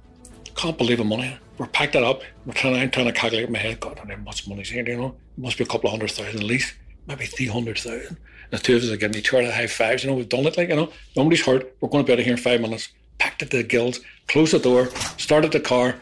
[0.56, 1.36] Can't believe the money.
[1.58, 2.22] We're packed it up.
[2.46, 3.80] We're trying, I'm trying to calculate my head.
[3.80, 5.14] God, I don't know much money's here, you know.
[5.36, 6.74] It must be a couple of hundred thousand at least.
[7.06, 8.16] Maybe 300,000.
[8.50, 10.04] The two of us are getting each other high fives.
[10.04, 10.90] You know, we've done it like, you know.
[11.16, 11.74] Nobody's hurt.
[11.80, 12.88] We're going to be out of here in five minutes.
[13.18, 15.96] Packed to the gills, closed the door, started the car.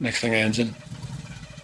[0.00, 0.74] Next thing, engine,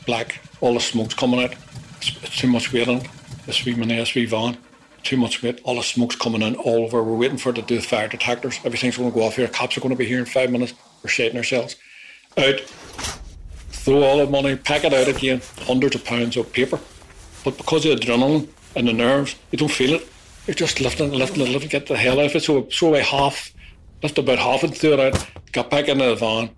[0.06, 0.40] black.
[0.60, 1.54] All the smoke's coming out.
[1.98, 3.08] It's, it's too much weight on it.
[3.46, 4.56] This wee mini, wee van.
[5.04, 5.60] too much weight.
[5.64, 7.02] All the smoke's coming in all over.
[7.02, 8.58] We're waiting for it to do the fire detectors.
[8.64, 9.46] Everything's going to go off here.
[9.46, 10.74] Cops are going to be here in five minutes.
[11.02, 11.76] We're shitting ourselves.
[12.36, 12.60] Out.
[13.70, 15.42] Throw all the money, pack it out again.
[15.60, 16.80] Hundreds of pounds of paper.
[17.44, 20.08] But because of the adrenaline and the nerves, you don't feel it.
[20.46, 22.42] You're just lifting, lifting, lifting, get the hell out of it.
[22.42, 23.54] So throw away half,
[24.02, 25.26] lift about half and threw it out.
[25.52, 26.50] Got back into the van.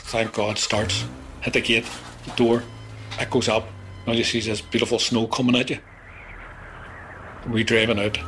[0.00, 1.04] Thank God, starts.
[1.40, 1.86] Hit the gate,
[2.24, 2.62] the door.
[3.18, 3.66] It goes up.
[4.06, 5.78] All you see is this beautiful snow coming at you.
[7.48, 8.18] We driving out,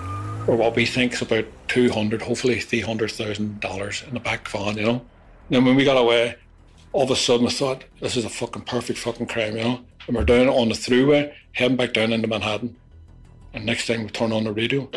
[0.48, 4.20] or what we think is about two hundred, hopefully three hundred thousand dollars in the
[4.20, 5.04] back van, you know.
[5.50, 6.36] And when we got away,
[6.92, 9.80] all of a sudden I thought, this is a fucking perfect fucking crime, you know.
[10.06, 12.76] And we're down on the throughway, heading back down into Manhattan.
[13.54, 14.88] And next thing we turn on the radio,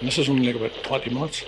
[0.00, 1.44] and this is only like about twenty minutes.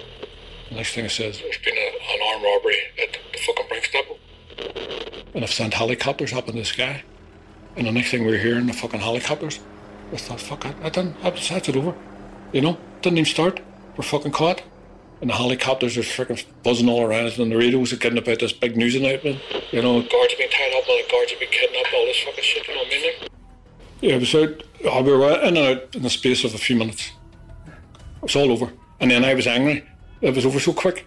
[0.68, 3.90] The next thing it says, there's been a, an armed robbery at the fucking Brinks
[3.90, 4.16] depot.
[5.34, 7.02] And I've sent helicopters up in the sky.
[7.76, 9.60] And the next thing we are hearing the fucking helicopters.
[10.12, 11.94] I thought, fuck, I, I done, I, that's it over.
[12.52, 13.60] You know, didn't even start.
[13.96, 14.62] We're fucking caught.
[15.20, 18.40] And the helicopters are freaking buzzing all around us, and the radios are getting about
[18.40, 19.40] this big news announcement.
[19.72, 22.22] You know, guards have been tied up, and the guards have been kidnapped, all this
[22.22, 23.28] fucking shit, you know what I mean?
[24.02, 26.58] Yeah, it was out, oh, we were in and out in the space of a
[26.58, 27.12] few minutes.
[28.16, 28.72] It was all over.
[28.98, 29.84] And then I was angry.
[30.20, 31.06] It was over so quick.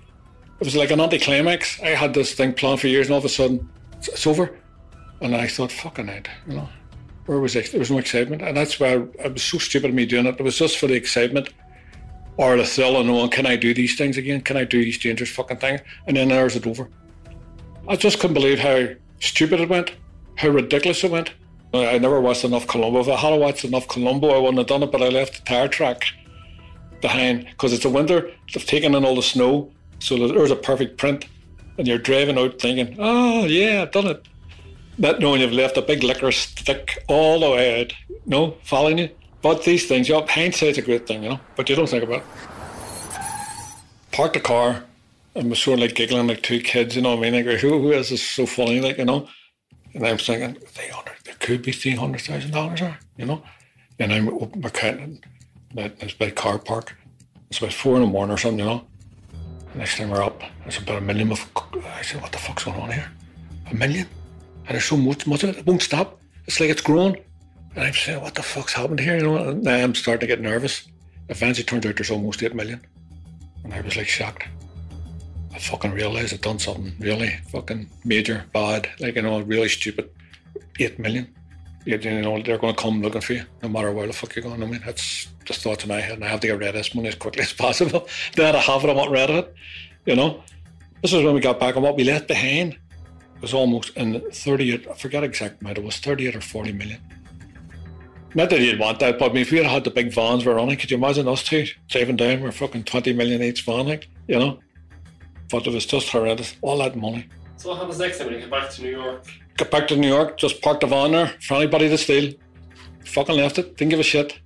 [0.61, 1.81] It was like an anticlimax.
[1.81, 4.57] I had this thing planned for years, and all of a sudden, it's, it's over.
[5.19, 6.69] And I thought, fucking it, you know.
[7.25, 7.71] Where was it?
[7.71, 8.41] There was no excitement.
[8.41, 10.39] And that's why I, was so stupid of me doing it.
[10.39, 11.49] It was just for the excitement
[12.37, 14.39] or the thrill of knowing, can I do these things again?
[14.39, 15.81] Can I do these dangerous fucking things?
[16.07, 16.89] And then there's it over.
[17.89, 18.87] I just couldn't believe how
[19.19, 19.93] stupid it went,
[20.35, 21.33] how ridiculous it went.
[21.73, 23.01] I never watched enough Columbo.
[23.01, 25.41] If I had watched enough Columbo, I wouldn't have done it, but I left the
[25.45, 26.05] tire track
[27.01, 28.31] behind because it's a winter.
[28.53, 31.25] They've taken in all the snow, so there's a perfect print.
[31.77, 34.25] And you're driving out thinking, oh, yeah, I've done it
[34.97, 38.97] not knowing you've left a big liquor stick all the way out, you know, following
[38.97, 39.09] you.
[39.41, 42.03] But these things, you know, hindsight's a great thing, you know, but you don't think
[42.03, 42.25] about it.
[44.11, 44.83] Parked the car
[45.35, 47.45] and was sort of like giggling like two kids, you know what I mean?
[47.45, 49.27] Like, who, who is this so funny, like, you know?
[49.93, 53.43] And I'm thinking, 300, there could be $300,000 there, you know?
[53.99, 55.23] And I'm we're counting
[55.73, 56.95] that this big car park.
[57.49, 58.87] It's about four in the morning or something, you know?
[59.73, 61.49] Next time we're up, it's about a million of.
[61.97, 63.11] I said, what the fuck's going on here?
[63.71, 64.07] A million?
[64.67, 65.57] and there's so much, much of it.
[65.57, 66.19] It won't stop.
[66.47, 67.17] It's like it's grown.
[67.75, 69.17] And I'm saying, what the fuck's happened here?
[69.17, 70.87] You know, and I'm starting to get nervous.
[71.29, 72.81] Eventually, it turns out there's almost 8 million.
[73.63, 74.43] And I was like shocked.
[75.53, 80.09] I fucking realised I'd done something really fucking major, bad, like, you know, really stupid.
[80.79, 81.33] 8 million.
[81.85, 84.43] You know, they're going to come looking for you no matter where the fuck you're
[84.43, 84.63] going.
[84.63, 86.13] I mean, that's just thoughts in my head.
[86.13, 88.07] And I have to get rid of this money as quickly as possible.
[88.35, 89.55] then I have it, I want rid of it.
[90.05, 90.43] You know?
[91.01, 92.79] This is when we got back on what we left behind
[93.41, 96.99] was almost in 38, I forget exact amount, it was 38 or 40 million.
[98.33, 100.45] Not that you'd want that, but I mean, if we had had the big vans
[100.45, 102.41] we're running, could you imagine us two saving down?
[102.41, 104.59] We're fucking 20 million each van, like, you know?
[105.49, 106.55] But it was just horrendous.
[106.61, 107.27] All that money.
[107.55, 109.25] So what happens next time when you get back to New York?
[109.57, 112.33] Get back to New York, just parked the van there for anybody to steal.
[113.05, 114.39] Fucking left it, didn't give a shit.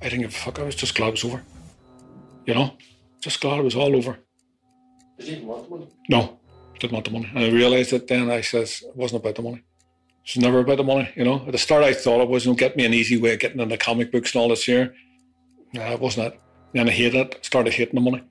[0.00, 1.42] I didn't give a fuck, I was just glad it was over.
[2.46, 2.76] You know?
[3.20, 4.18] Just glad it was all over.
[5.18, 5.88] Did you even want the money?
[6.08, 6.38] No
[6.78, 7.30] didn't want the money.
[7.34, 8.30] And I realised it then.
[8.30, 9.62] I says it wasn't about the money.
[10.24, 11.08] It's never about the money.
[11.16, 13.18] You know, at the start I thought it was, you know, get me an easy
[13.18, 14.94] way of getting into comic books and all this here.
[15.72, 16.40] No, it wasn't it.
[16.72, 17.44] Then I hated it.
[17.44, 18.22] Started hating the money.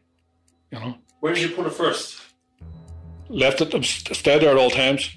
[0.71, 0.97] You know.
[1.19, 2.21] Where did you put it first?
[3.29, 3.85] Left it.
[3.85, 5.09] Stayed there at all times.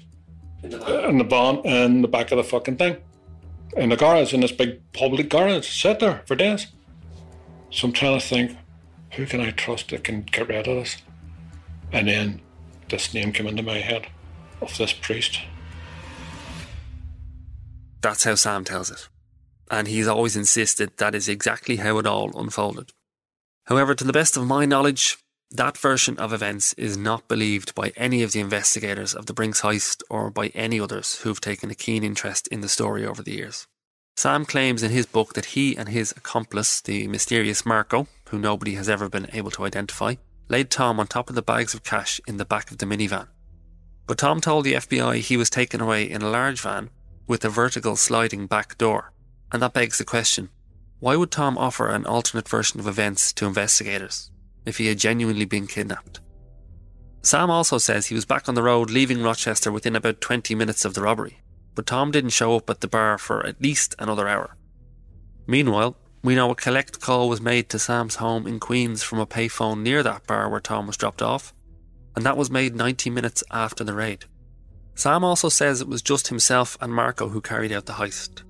[0.63, 2.97] In the, uh, in the barn in the back of the fucking thing.
[3.75, 5.67] In the garage, in this big public garage.
[5.67, 6.67] Sit there for days.
[7.69, 8.57] So I'm trying to think,
[9.11, 10.97] who can I trust that can get rid of this?
[11.91, 12.41] And then
[12.89, 14.07] this name came into my head
[14.61, 15.39] of this priest.
[18.01, 19.09] That's how Sam tells it.
[19.69, 22.91] And he's always insisted that is exactly how it all unfolded.
[23.65, 25.17] However, to the best of my knowledge,
[25.51, 29.61] that version of events is not believed by any of the investigators of the Brinks
[29.61, 33.31] heist or by any others who've taken a keen interest in the story over the
[33.31, 33.65] years.
[34.17, 38.73] Sam claims in his book that he and his accomplice, the mysterious Marco, who nobody
[38.73, 40.15] has ever been able to identify,
[40.49, 43.27] laid Tom on top of the bags of cash in the back of the minivan.
[44.05, 46.89] But Tom told the FBI he was taken away in a large van
[47.25, 49.13] with a vertical sliding back door.
[49.51, 50.49] And that begs the question
[50.99, 54.31] why would Tom offer an alternate version of events to investigators
[54.67, 56.19] if he had genuinely been kidnapped?
[57.21, 60.85] Sam also says he was back on the road leaving Rochester within about 20 minutes
[60.85, 61.39] of the robbery,
[61.75, 64.55] but Tom didn't show up at the bar for at least another hour.
[65.45, 69.25] Meanwhile, we know a collect call was made to Sam's home in Queens from a
[69.25, 71.53] payphone near that bar where Tom was dropped off,
[72.15, 74.25] and that was made 90 minutes after the raid.
[74.95, 78.41] Sam also says it was just himself and Marco who carried out the heist.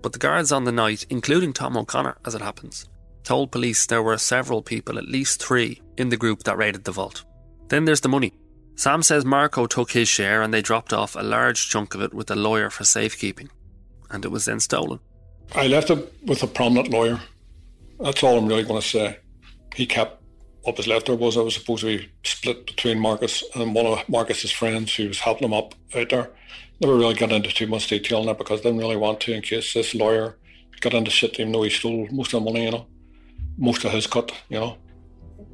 [0.00, 2.88] But the guards on the night, including Tom O'Connor as it happens,
[3.24, 6.92] told police there were several people, at least three, in the group that raided the
[6.92, 7.24] vault.
[7.68, 8.32] Then there's the money.
[8.74, 12.14] Sam says Marco took his share and they dropped off a large chunk of it
[12.14, 13.50] with a lawyer for safekeeping.
[14.10, 15.00] And it was then stolen.
[15.54, 17.20] I left it with a prominent lawyer.
[18.00, 19.18] That's all I'm really going to say.
[19.74, 20.22] He kept
[20.62, 23.86] what was left there was I was supposed to be split between Marcus and one
[23.86, 26.30] of Marcus's friends who was helping him up out there.
[26.80, 29.32] Never really got into too much detail on that because I didn't really want to
[29.32, 30.38] in case this lawyer
[30.80, 32.86] got into shit even though he stole most of the money, you know.
[33.58, 34.76] Most of his cut, you know.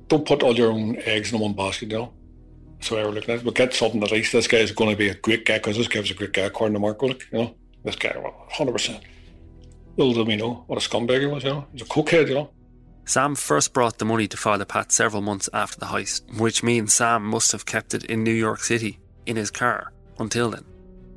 [0.09, 2.13] Don't put all your own eggs in one basket, you know.
[2.81, 3.45] So I was looking at it.
[3.45, 4.33] But get something at least.
[4.33, 6.43] This guy's going to be a great guy because this guy was a great guy
[6.43, 7.55] according to Mark like, you know.
[7.85, 9.01] This guy, 100%.
[9.97, 11.67] Little did we know what a scumbag he was, you know.
[11.73, 12.51] He's a cokehead, you know.
[13.05, 16.93] Sam first brought the money to Father Pat several months after the heist, which means
[16.93, 20.65] Sam must have kept it in New York City in his car until then.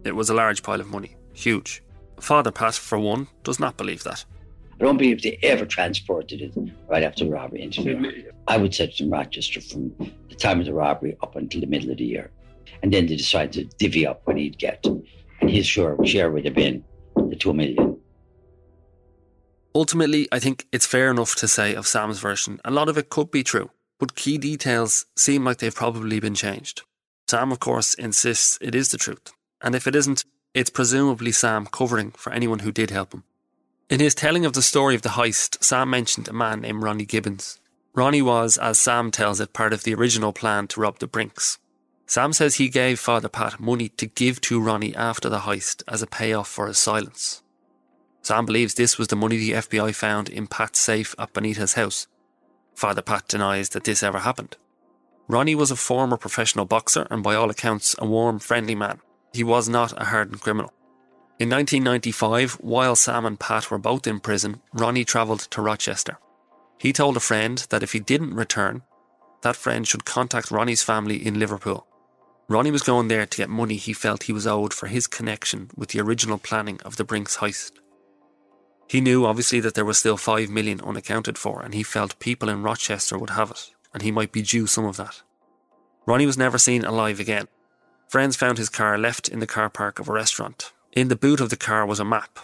[0.04, 1.84] It was a large pile of money, huge.
[2.20, 4.24] Father Pat, for one, does not believe that.
[4.82, 6.54] I don't believe they ever transported it
[6.89, 8.34] right after the robbery into New York.
[8.48, 9.94] I would say it's in Rochester from
[10.28, 12.32] the time of the robbery up until the middle of the year.
[12.82, 14.84] And then they decided to divvy up what he'd get.
[14.88, 16.84] And his share, share would have been
[17.15, 18.00] the two million.
[19.76, 23.10] Ultimately, I think it's fair enough to say of Sam's version, a lot of it
[23.10, 26.82] could be true, but key details seem like they've probably been changed.
[27.30, 31.67] Sam, of course, insists it is the truth, and if it isn't, it's presumably Sam
[31.67, 33.24] covering for anyone who did help him.
[33.91, 37.04] In his telling of the story of the heist, Sam mentioned a man named Ronnie
[37.04, 37.60] Gibbons.
[37.93, 41.58] Ronnie was, as Sam tells it, part of the original plan to rob the Brinks.
[42.06, 46.01] Sam says he gave Father Pat money to give to Ronnie after the heist as
[46.01, 47.43] a payoff for his silence.
[48.21, 52.08] Sam believes this was the money the FBI found in Pat's safe at Bonita's house.
[52.73, 54.56] Father Pat denies that this ever happened.
[55.27, 59.01] Ronnie was a former professional boxer and, by all accounts, a warm, friendly man.
[59.34, 60.71] He was not a hardened criminal.
[61.41, 66.19] In 1995, while Sam and Pat were both in prison, Ronnie travelled to Rochester.
[66.77, 68.84] He told a friend that if he didn't return,
[69.41, 71.88] that friend should contact Ronnie's family in Liverpool.
[72.47, 75.71] Ronnie was going there to get money he felt he was owed for his connection
[75.75, 77.71] with the original planning of the Brinks heist.
[78.88, 82.49] He knew obviously that there was still 5 million unaccounted for, and he felt people
[82.49, 85.23] in Rochester would have it, and he might be due some of that.
[86.06, 87.47] Ronnie was never seen alive again.
[88.10, 90.71] Friends found his car left in the car park of a restaurant.
[90.93, 92.39] In the boot of the car was a map,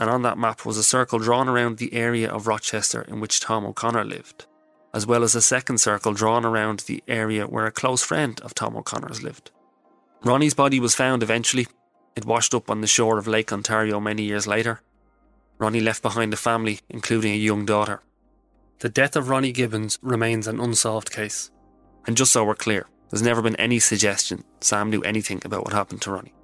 [0.00, 3.40] and on that map was a circle drawn around the area of Rochester in which
[3.40, 4.46] Tom O'Connor lived,
[4.92, 8.54] as well as a second circle drawn around the area where a close friend of
[8.54, 9.52] Tom O'Connor's lived.
[10.24, 11.66] Ronnie's body was found eventually.
[12.16, 14.80] It washed up on the shore of Lake Ontario many years later,
[15.58, 18.02] Ronnie left behind a family, including a young daughter.
[18.80, 21.50] The death of Ronnie Gibbons remains an unsolved case.
[22.06, 25.72] And just so we're clear, there's never been any suggestion Sam knew anything about what
[25.72, 26.34] happened to Ronnie.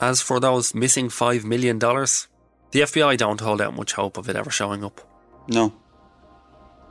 [0.00, 4.36] As for those missing $5 million, the FBI don't hold out much hope of it
[4.36, 5.00] ever showing up.
[5.48, 5.72] No.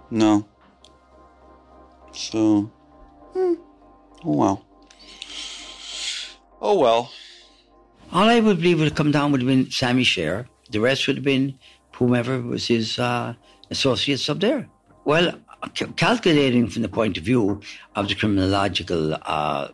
[0.10, 0.48] No.
[2.14, 2.72] So.
[3.34, 3.54] Hmm.
[4.24, 4.66] Oh well.
[6.62, 7.12] Oh well.
[8.12, 10.48] All I would believe would have come down would have been Sammy share.
[10.70, 11.58] The rest would have been
[11.96, 13.34] whomever was his uh,
[13.70, 14.68] associates up there.
[15.06, 15.34] Well,
[15.96, 17.62] calculating from the point of view
[17.96, 19.70] of the criminological uh,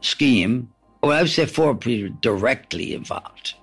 [0.00, 0.71] scheme,
[1.02, 3.54] well, I would say four people directly involved.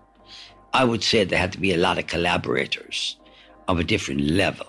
[0.73, 3.17] I would say there had to be a lot of collaborators
[3.67, 4.67] of a different level.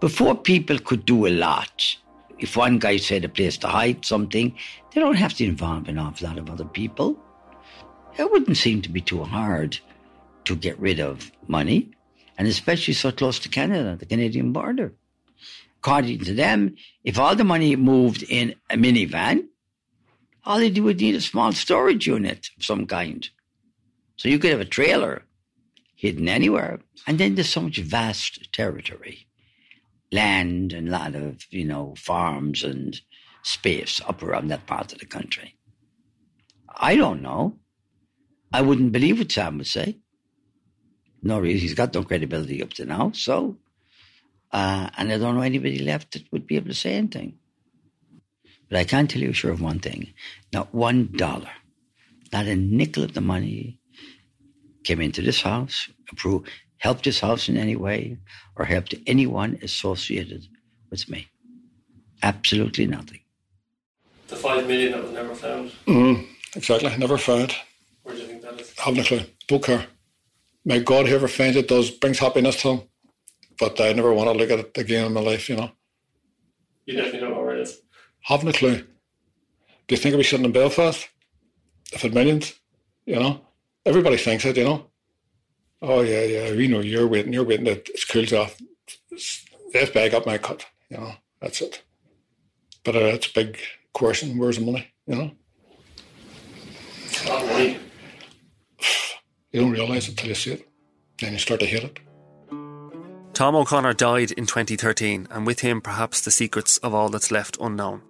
[0.00, 1.96] Before people could do a lot,
[2.38, 4.54] if one guy said a place to hide something,
[4.92, 7.16] they don't have to involve an awful lot of other people.
[8.18, 9.78] It wouldn't seem to be too hard
[10.44, 11.90] to get rid of money,
[12.38, 14.94] and especially so close to Canada, the Canadian border.
[15.78, 19.46] According to them, if all the money moved in a minivan,
[20.46, 23.28] all do would need a small storage unit of some kind.
[24.16, 25.22] So you could have a trailer
[25.94, 26.80] hidden anywhere.
[27.06, 29.26] And then there's so much vast territory,
[30.12, 33.00] land and a lot of, you know, farms and
[33.42, 35.56] space up around that part of the country.
[36.68, 37.56] I don't know.
[38.52, 39.98] I wouldn't believe what Sam would say
[41.26, 41.60] no reason.
[41.60, 43.12] He's got no credibility up to now.
[43.12, 43.56] So,
[44.52, 47.38] uh, and I don't know anybody left that would be able to say anything.
[48.68, 50.12] But I can tell you sure of one thing:
[50.52, 51.50] not one dollar,
[52.32, 53.78] not a nickel of the money
[54.84, 56.48] came into this house, approved,
[56.78, 58.18] helped this house in any way,
[58.56, 60.46] or helped anyone associated
[60.90, 61.28] with me.
[62.22, 63.20] Absolutely nothing.
[64.28, 65.72] The five million that was never found.
[65.86, 67.54] Mm, exactly, never found.
[68.02, 68.72] Where do you think that is?
[68.78, 69.20] Haven't a clue.
[69.48, 69.86] Book her
[70.66, 72.82] may God, whoever finds it does brings happiness to them.
[73.58, 75.70] But I never want to look at it again in my life, you know.
[76.84, 77.80] You definitely don't know where it is.
[78.26, 78.78] Haven't a clue.
[78.78, 81.08] Do you think I'd be sitting in Belfast
[81.92, 82.54] if it millions?
[83.04, 83.40] You know,
[83.84, 84.56] everybody thinks it.
[84.56, 84.86] You know.
[85.80, 86.52] Oh yeah, yeah.
[86.52, 87.32] We know you're waiting.
[87.32, 87.66] You're waiting.
[87.66, 88.58] That it cools off.
[89.10, 90.66] the FBI got my cut.
[90.90, 91.84] You know, that's it.
[92.82, 93.60] But uh, it's a big
[93.92, 94.36] question.
[94.38, 94.88] Where's the money?
[95.06, 95.30] You know.
[97.46, 97.78] money.
[99.52, 100.68] You don't realise it until you see it.
[101.20, 102.00] Then you start to hate it.
[103.34, 107.56] Tom O'Connor died in 2013, and with him, perhaps the secrets of all that's left
[107.60, 108.02] unknown.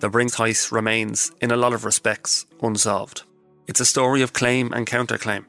[0.00, 3.22] The Brinks remains, in a lot of respects, unsolved.
[3.66, 5.44] It's a story of claim and counterclaim.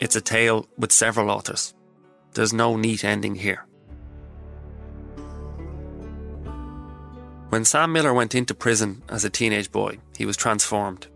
[0.00, 1.74] It's a tale with several authors.
[2.34, 3.66] There's no neat ending here.
[7.48, 11.06] When Sam Miller went into prison as a teenage boy, he was transformed.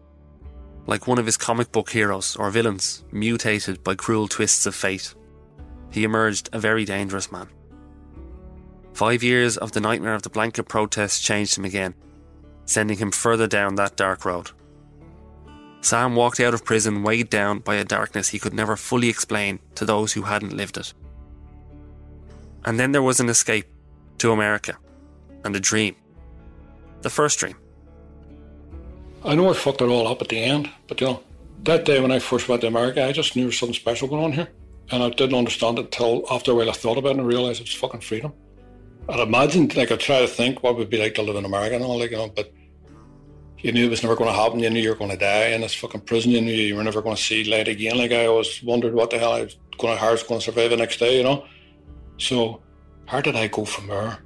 [0.87, 5.15] Like one of his comic book heroes or villains, mutated by cruel twists of fate
[5.91, 7.49] he emerged a very dangerous man.
[8.93, 11.95] Five years of the nightmare of the blanket protest changed him again,
[12.69, 14.51] sending him further down that dark road.
[15.81, 19.59] Sam walked out of prison weighed down by a darkness he could never fully explain
[19.77, 20.93] to those who hadn't lived it.
[22.65, 23.67] And then there was an escape
[24.19, 24.77] to America
[25.45, 25.97] and a dream.
[27.03, 27.57] The first dream.
[29.25, 31.23] I know I fucked it all up at the end, but you know,
[31.63, 34.09] that day when I first went to America, I just knew there was something special
[34.09, 34.49] going on here.
[34.91, 37.61] And I didn't understand it until after a while I thought about it and realised
[37.61, 38.33] it was fucking freedom.
[39.09, 41.45] I'd imagined, like, I'd try to think what it would be like to live in
[41.45, 42.53] America and all, like, you know, but
[43.61, 44.61] you knew it was never going to happen.
[44.61, 46.31] You knew you were going to die in this fucking prison.
[46.31, 47.99] You knew you were never going to see light again.
[47.99, 50.41] Like, I always wondered what the hell I was going to, how I was going
[50.41, 51.45] to survive the next day, you know?
[52.19, 52.61] So,
[53.07, 54.19] how did I go from there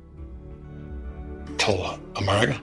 [1.58, 2.60] till America?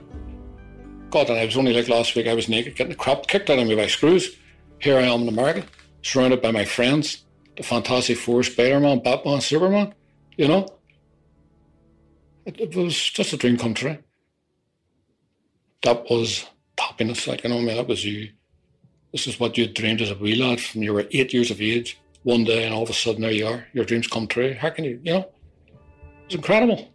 [1.10, 3.50] God, and I was only like last week, I was naked, getting the crap kicked
[3.50, 4.36] out of me by screws.
[4.78, 5.64] Here I am in America,
[6.02, 7.24] surrounded by my friends
[7.56, 9.94] the Fantastic Four, Spider Man, Batman, Superman,
[10.36, 10.66] you know?
[12.46, 13.98] It, it, was just a dream come true.
[15.82, 16.46] That was
[16.80, 18.30] happiness, like, you oh know, I mean, that was you.
[19.12, 21.60] This is what you dreamed as a wee lad from you were eight years of
[21.60, 23.66] age, one day, and all of a sudden there you are.
[23.72, 24.54] Your dreams come true.
[24.54, 25.28] How can you, you know?
[26.26, 26.88] It's incredible.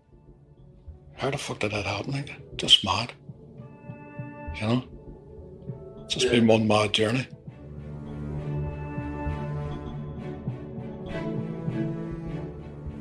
[1.16, 2.14] How the fuck did that happen?
[2.14, 3.14] Like, just mad.
[4.56, 4.84] You know?
[6.04, 6.34] It's just yeah.
[6.34, 7.28] been one mad journey.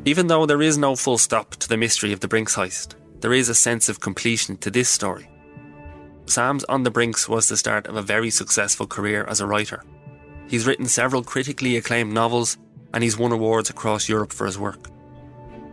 [0.06, 3.32] Even though there is no full stop to the mystery of the Brinks heist, there
[3.32, 5.30] is a sense of completion to this story.
[6.26, 9.82] Sam's On the Brinks was the start of a very successful career as a writer.
[10.48, 12.58] He's written several critically acclaimed novels
[12.92, 14.88] and he's won awards across Europe for his work.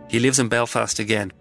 [0.10, 1.32] He lives in Belfast again,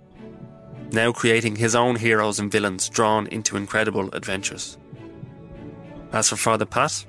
[0.93, 4.79] now creating his own heroes and villains drawn into incredible adventures.
[6.13, 7.05] As for Father Pat,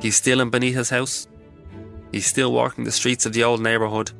[0.00, 1.26] he's still in Benita's house,
[2.12, 4.12] he's still walking the streets of the old neighbourhood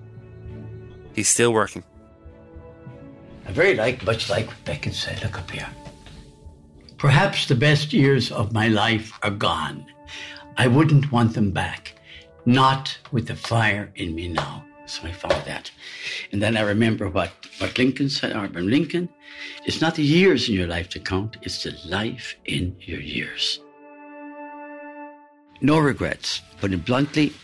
[1.15, 1.85] He's still working.
[3.47, 5.23] I very like, much like Beckett said.
[5.23, 5.69] Look up here.
[7.05, 9.85] Perhaps the best years of my life are gone.
[10.57, 11.93] I wouldn't want them back.
[12.47, 14.65] Not with the fire in me now.
[14.87, 15.71] So I found that.
[16.33, 19.11] And then I remember what, what Lincoln said, uh, Abraham Lincoln.
[19.67, 23.61] It's not the years in your life to count, it's the life in your years.
[25.61, 26.41] No regrets.
[26.63, 27.35] It bluntly,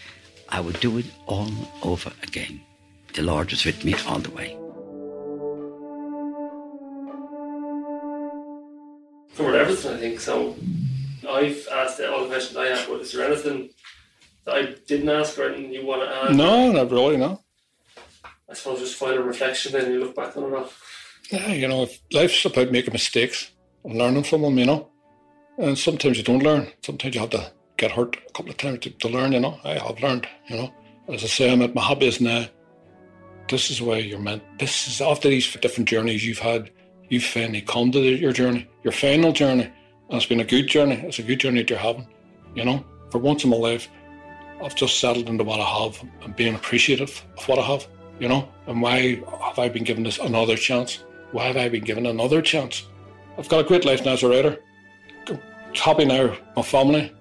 [0.48, 2.62] I would do it all over again
[3.14, 4.59] the Lord was with me all the way.
[9.40, 10.20] Covered everything, I think.
[10.20, 10.54] So
[11.26, 13.70] I've asked all the questions I have, but is there anything
[14.44, 16.36] that I didn't ask or anything you want to add?
[16.36, 17.40] No, not really, no.
[18.50, 20.70] I suppose just final reflection then you look back on it all.
[21.32, 23.50] Yeah, you know, life's about making mistakes
[23.82, 24.90] and learning from them, you know.
[25.56, 26.68] And sometimes you don't learn.
[26.84, 29.58] Sometimes you have to get hurt a couple of times to, to learn, you know.
[29.64, 30.74] I have learned, you know.
[31.08, 32.44] As I say, I'm at my hobbies now
[33.50, 34.42] this is where you're meant.
[34.58, 36.70] This is after these different journeys you've had,
[37.10, 39.64] you've finally come to your journey, your final journey.
[40.08, 40.94] And it's been a good journey.
[41.04, 42.08] It's a good journey that you're having.
[42.54, 43.88] You know, for once in my life,
[44.62, 47.86] I've just settled into what I have and being appreciative of what I have.
[48.18, 51.04] You know, and why have I been given this another chance?
[51.32, 52.86] Why have I been given another chance?
[53.38, 54.58] I've got a great life now as a writer.
[55.28, 55.40] I'm
[55.74, 57.12] happy now, my family.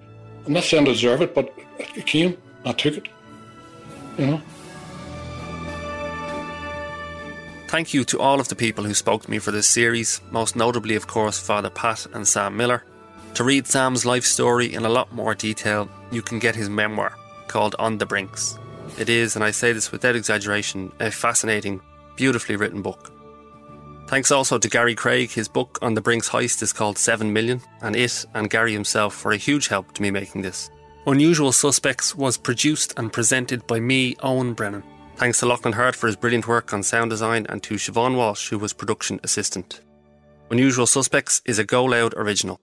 [0.46, 1.54] I'm not saying I deserve it, but
[1.96, 2.38] it came.
[2.66, 3.08] I took it.
[4.18, 4.42] You know.
[7.70, 10.56] Thank you to all of the people who spoke to me for this series, most
[10.56, 12.84] notably, of course, Father Pat and Sam Miller.
[13.36, 17.16] To read Sam's life story in a lot more detail, you can get his memoir
[17.48, 18.58] called On the Brinks.
[18.98, 21.80] It is, and I say this without exaggeration, a fascinating,
[22.16, 23.12] beautifully written book.
[24.08, 25.30] Thanks also to Gary Craig.
[25.30, 29.24] His book on the Brinks heist is called 7 Million, and it and Gary himself
[29.24, 30.72] were a huge help to me making this.
[31.06, 34.82] Unusual Suspects was produced and presented by me, Owen Brennan.
[35.20, 38.48] Thanks to Lachlan Hart for his brilliant work on sound design and to Siobhan Walsh,
[38.48, 39.82] who was production assistant.
[40.50, 42.62] Unusual Suspects is a Go Loud original.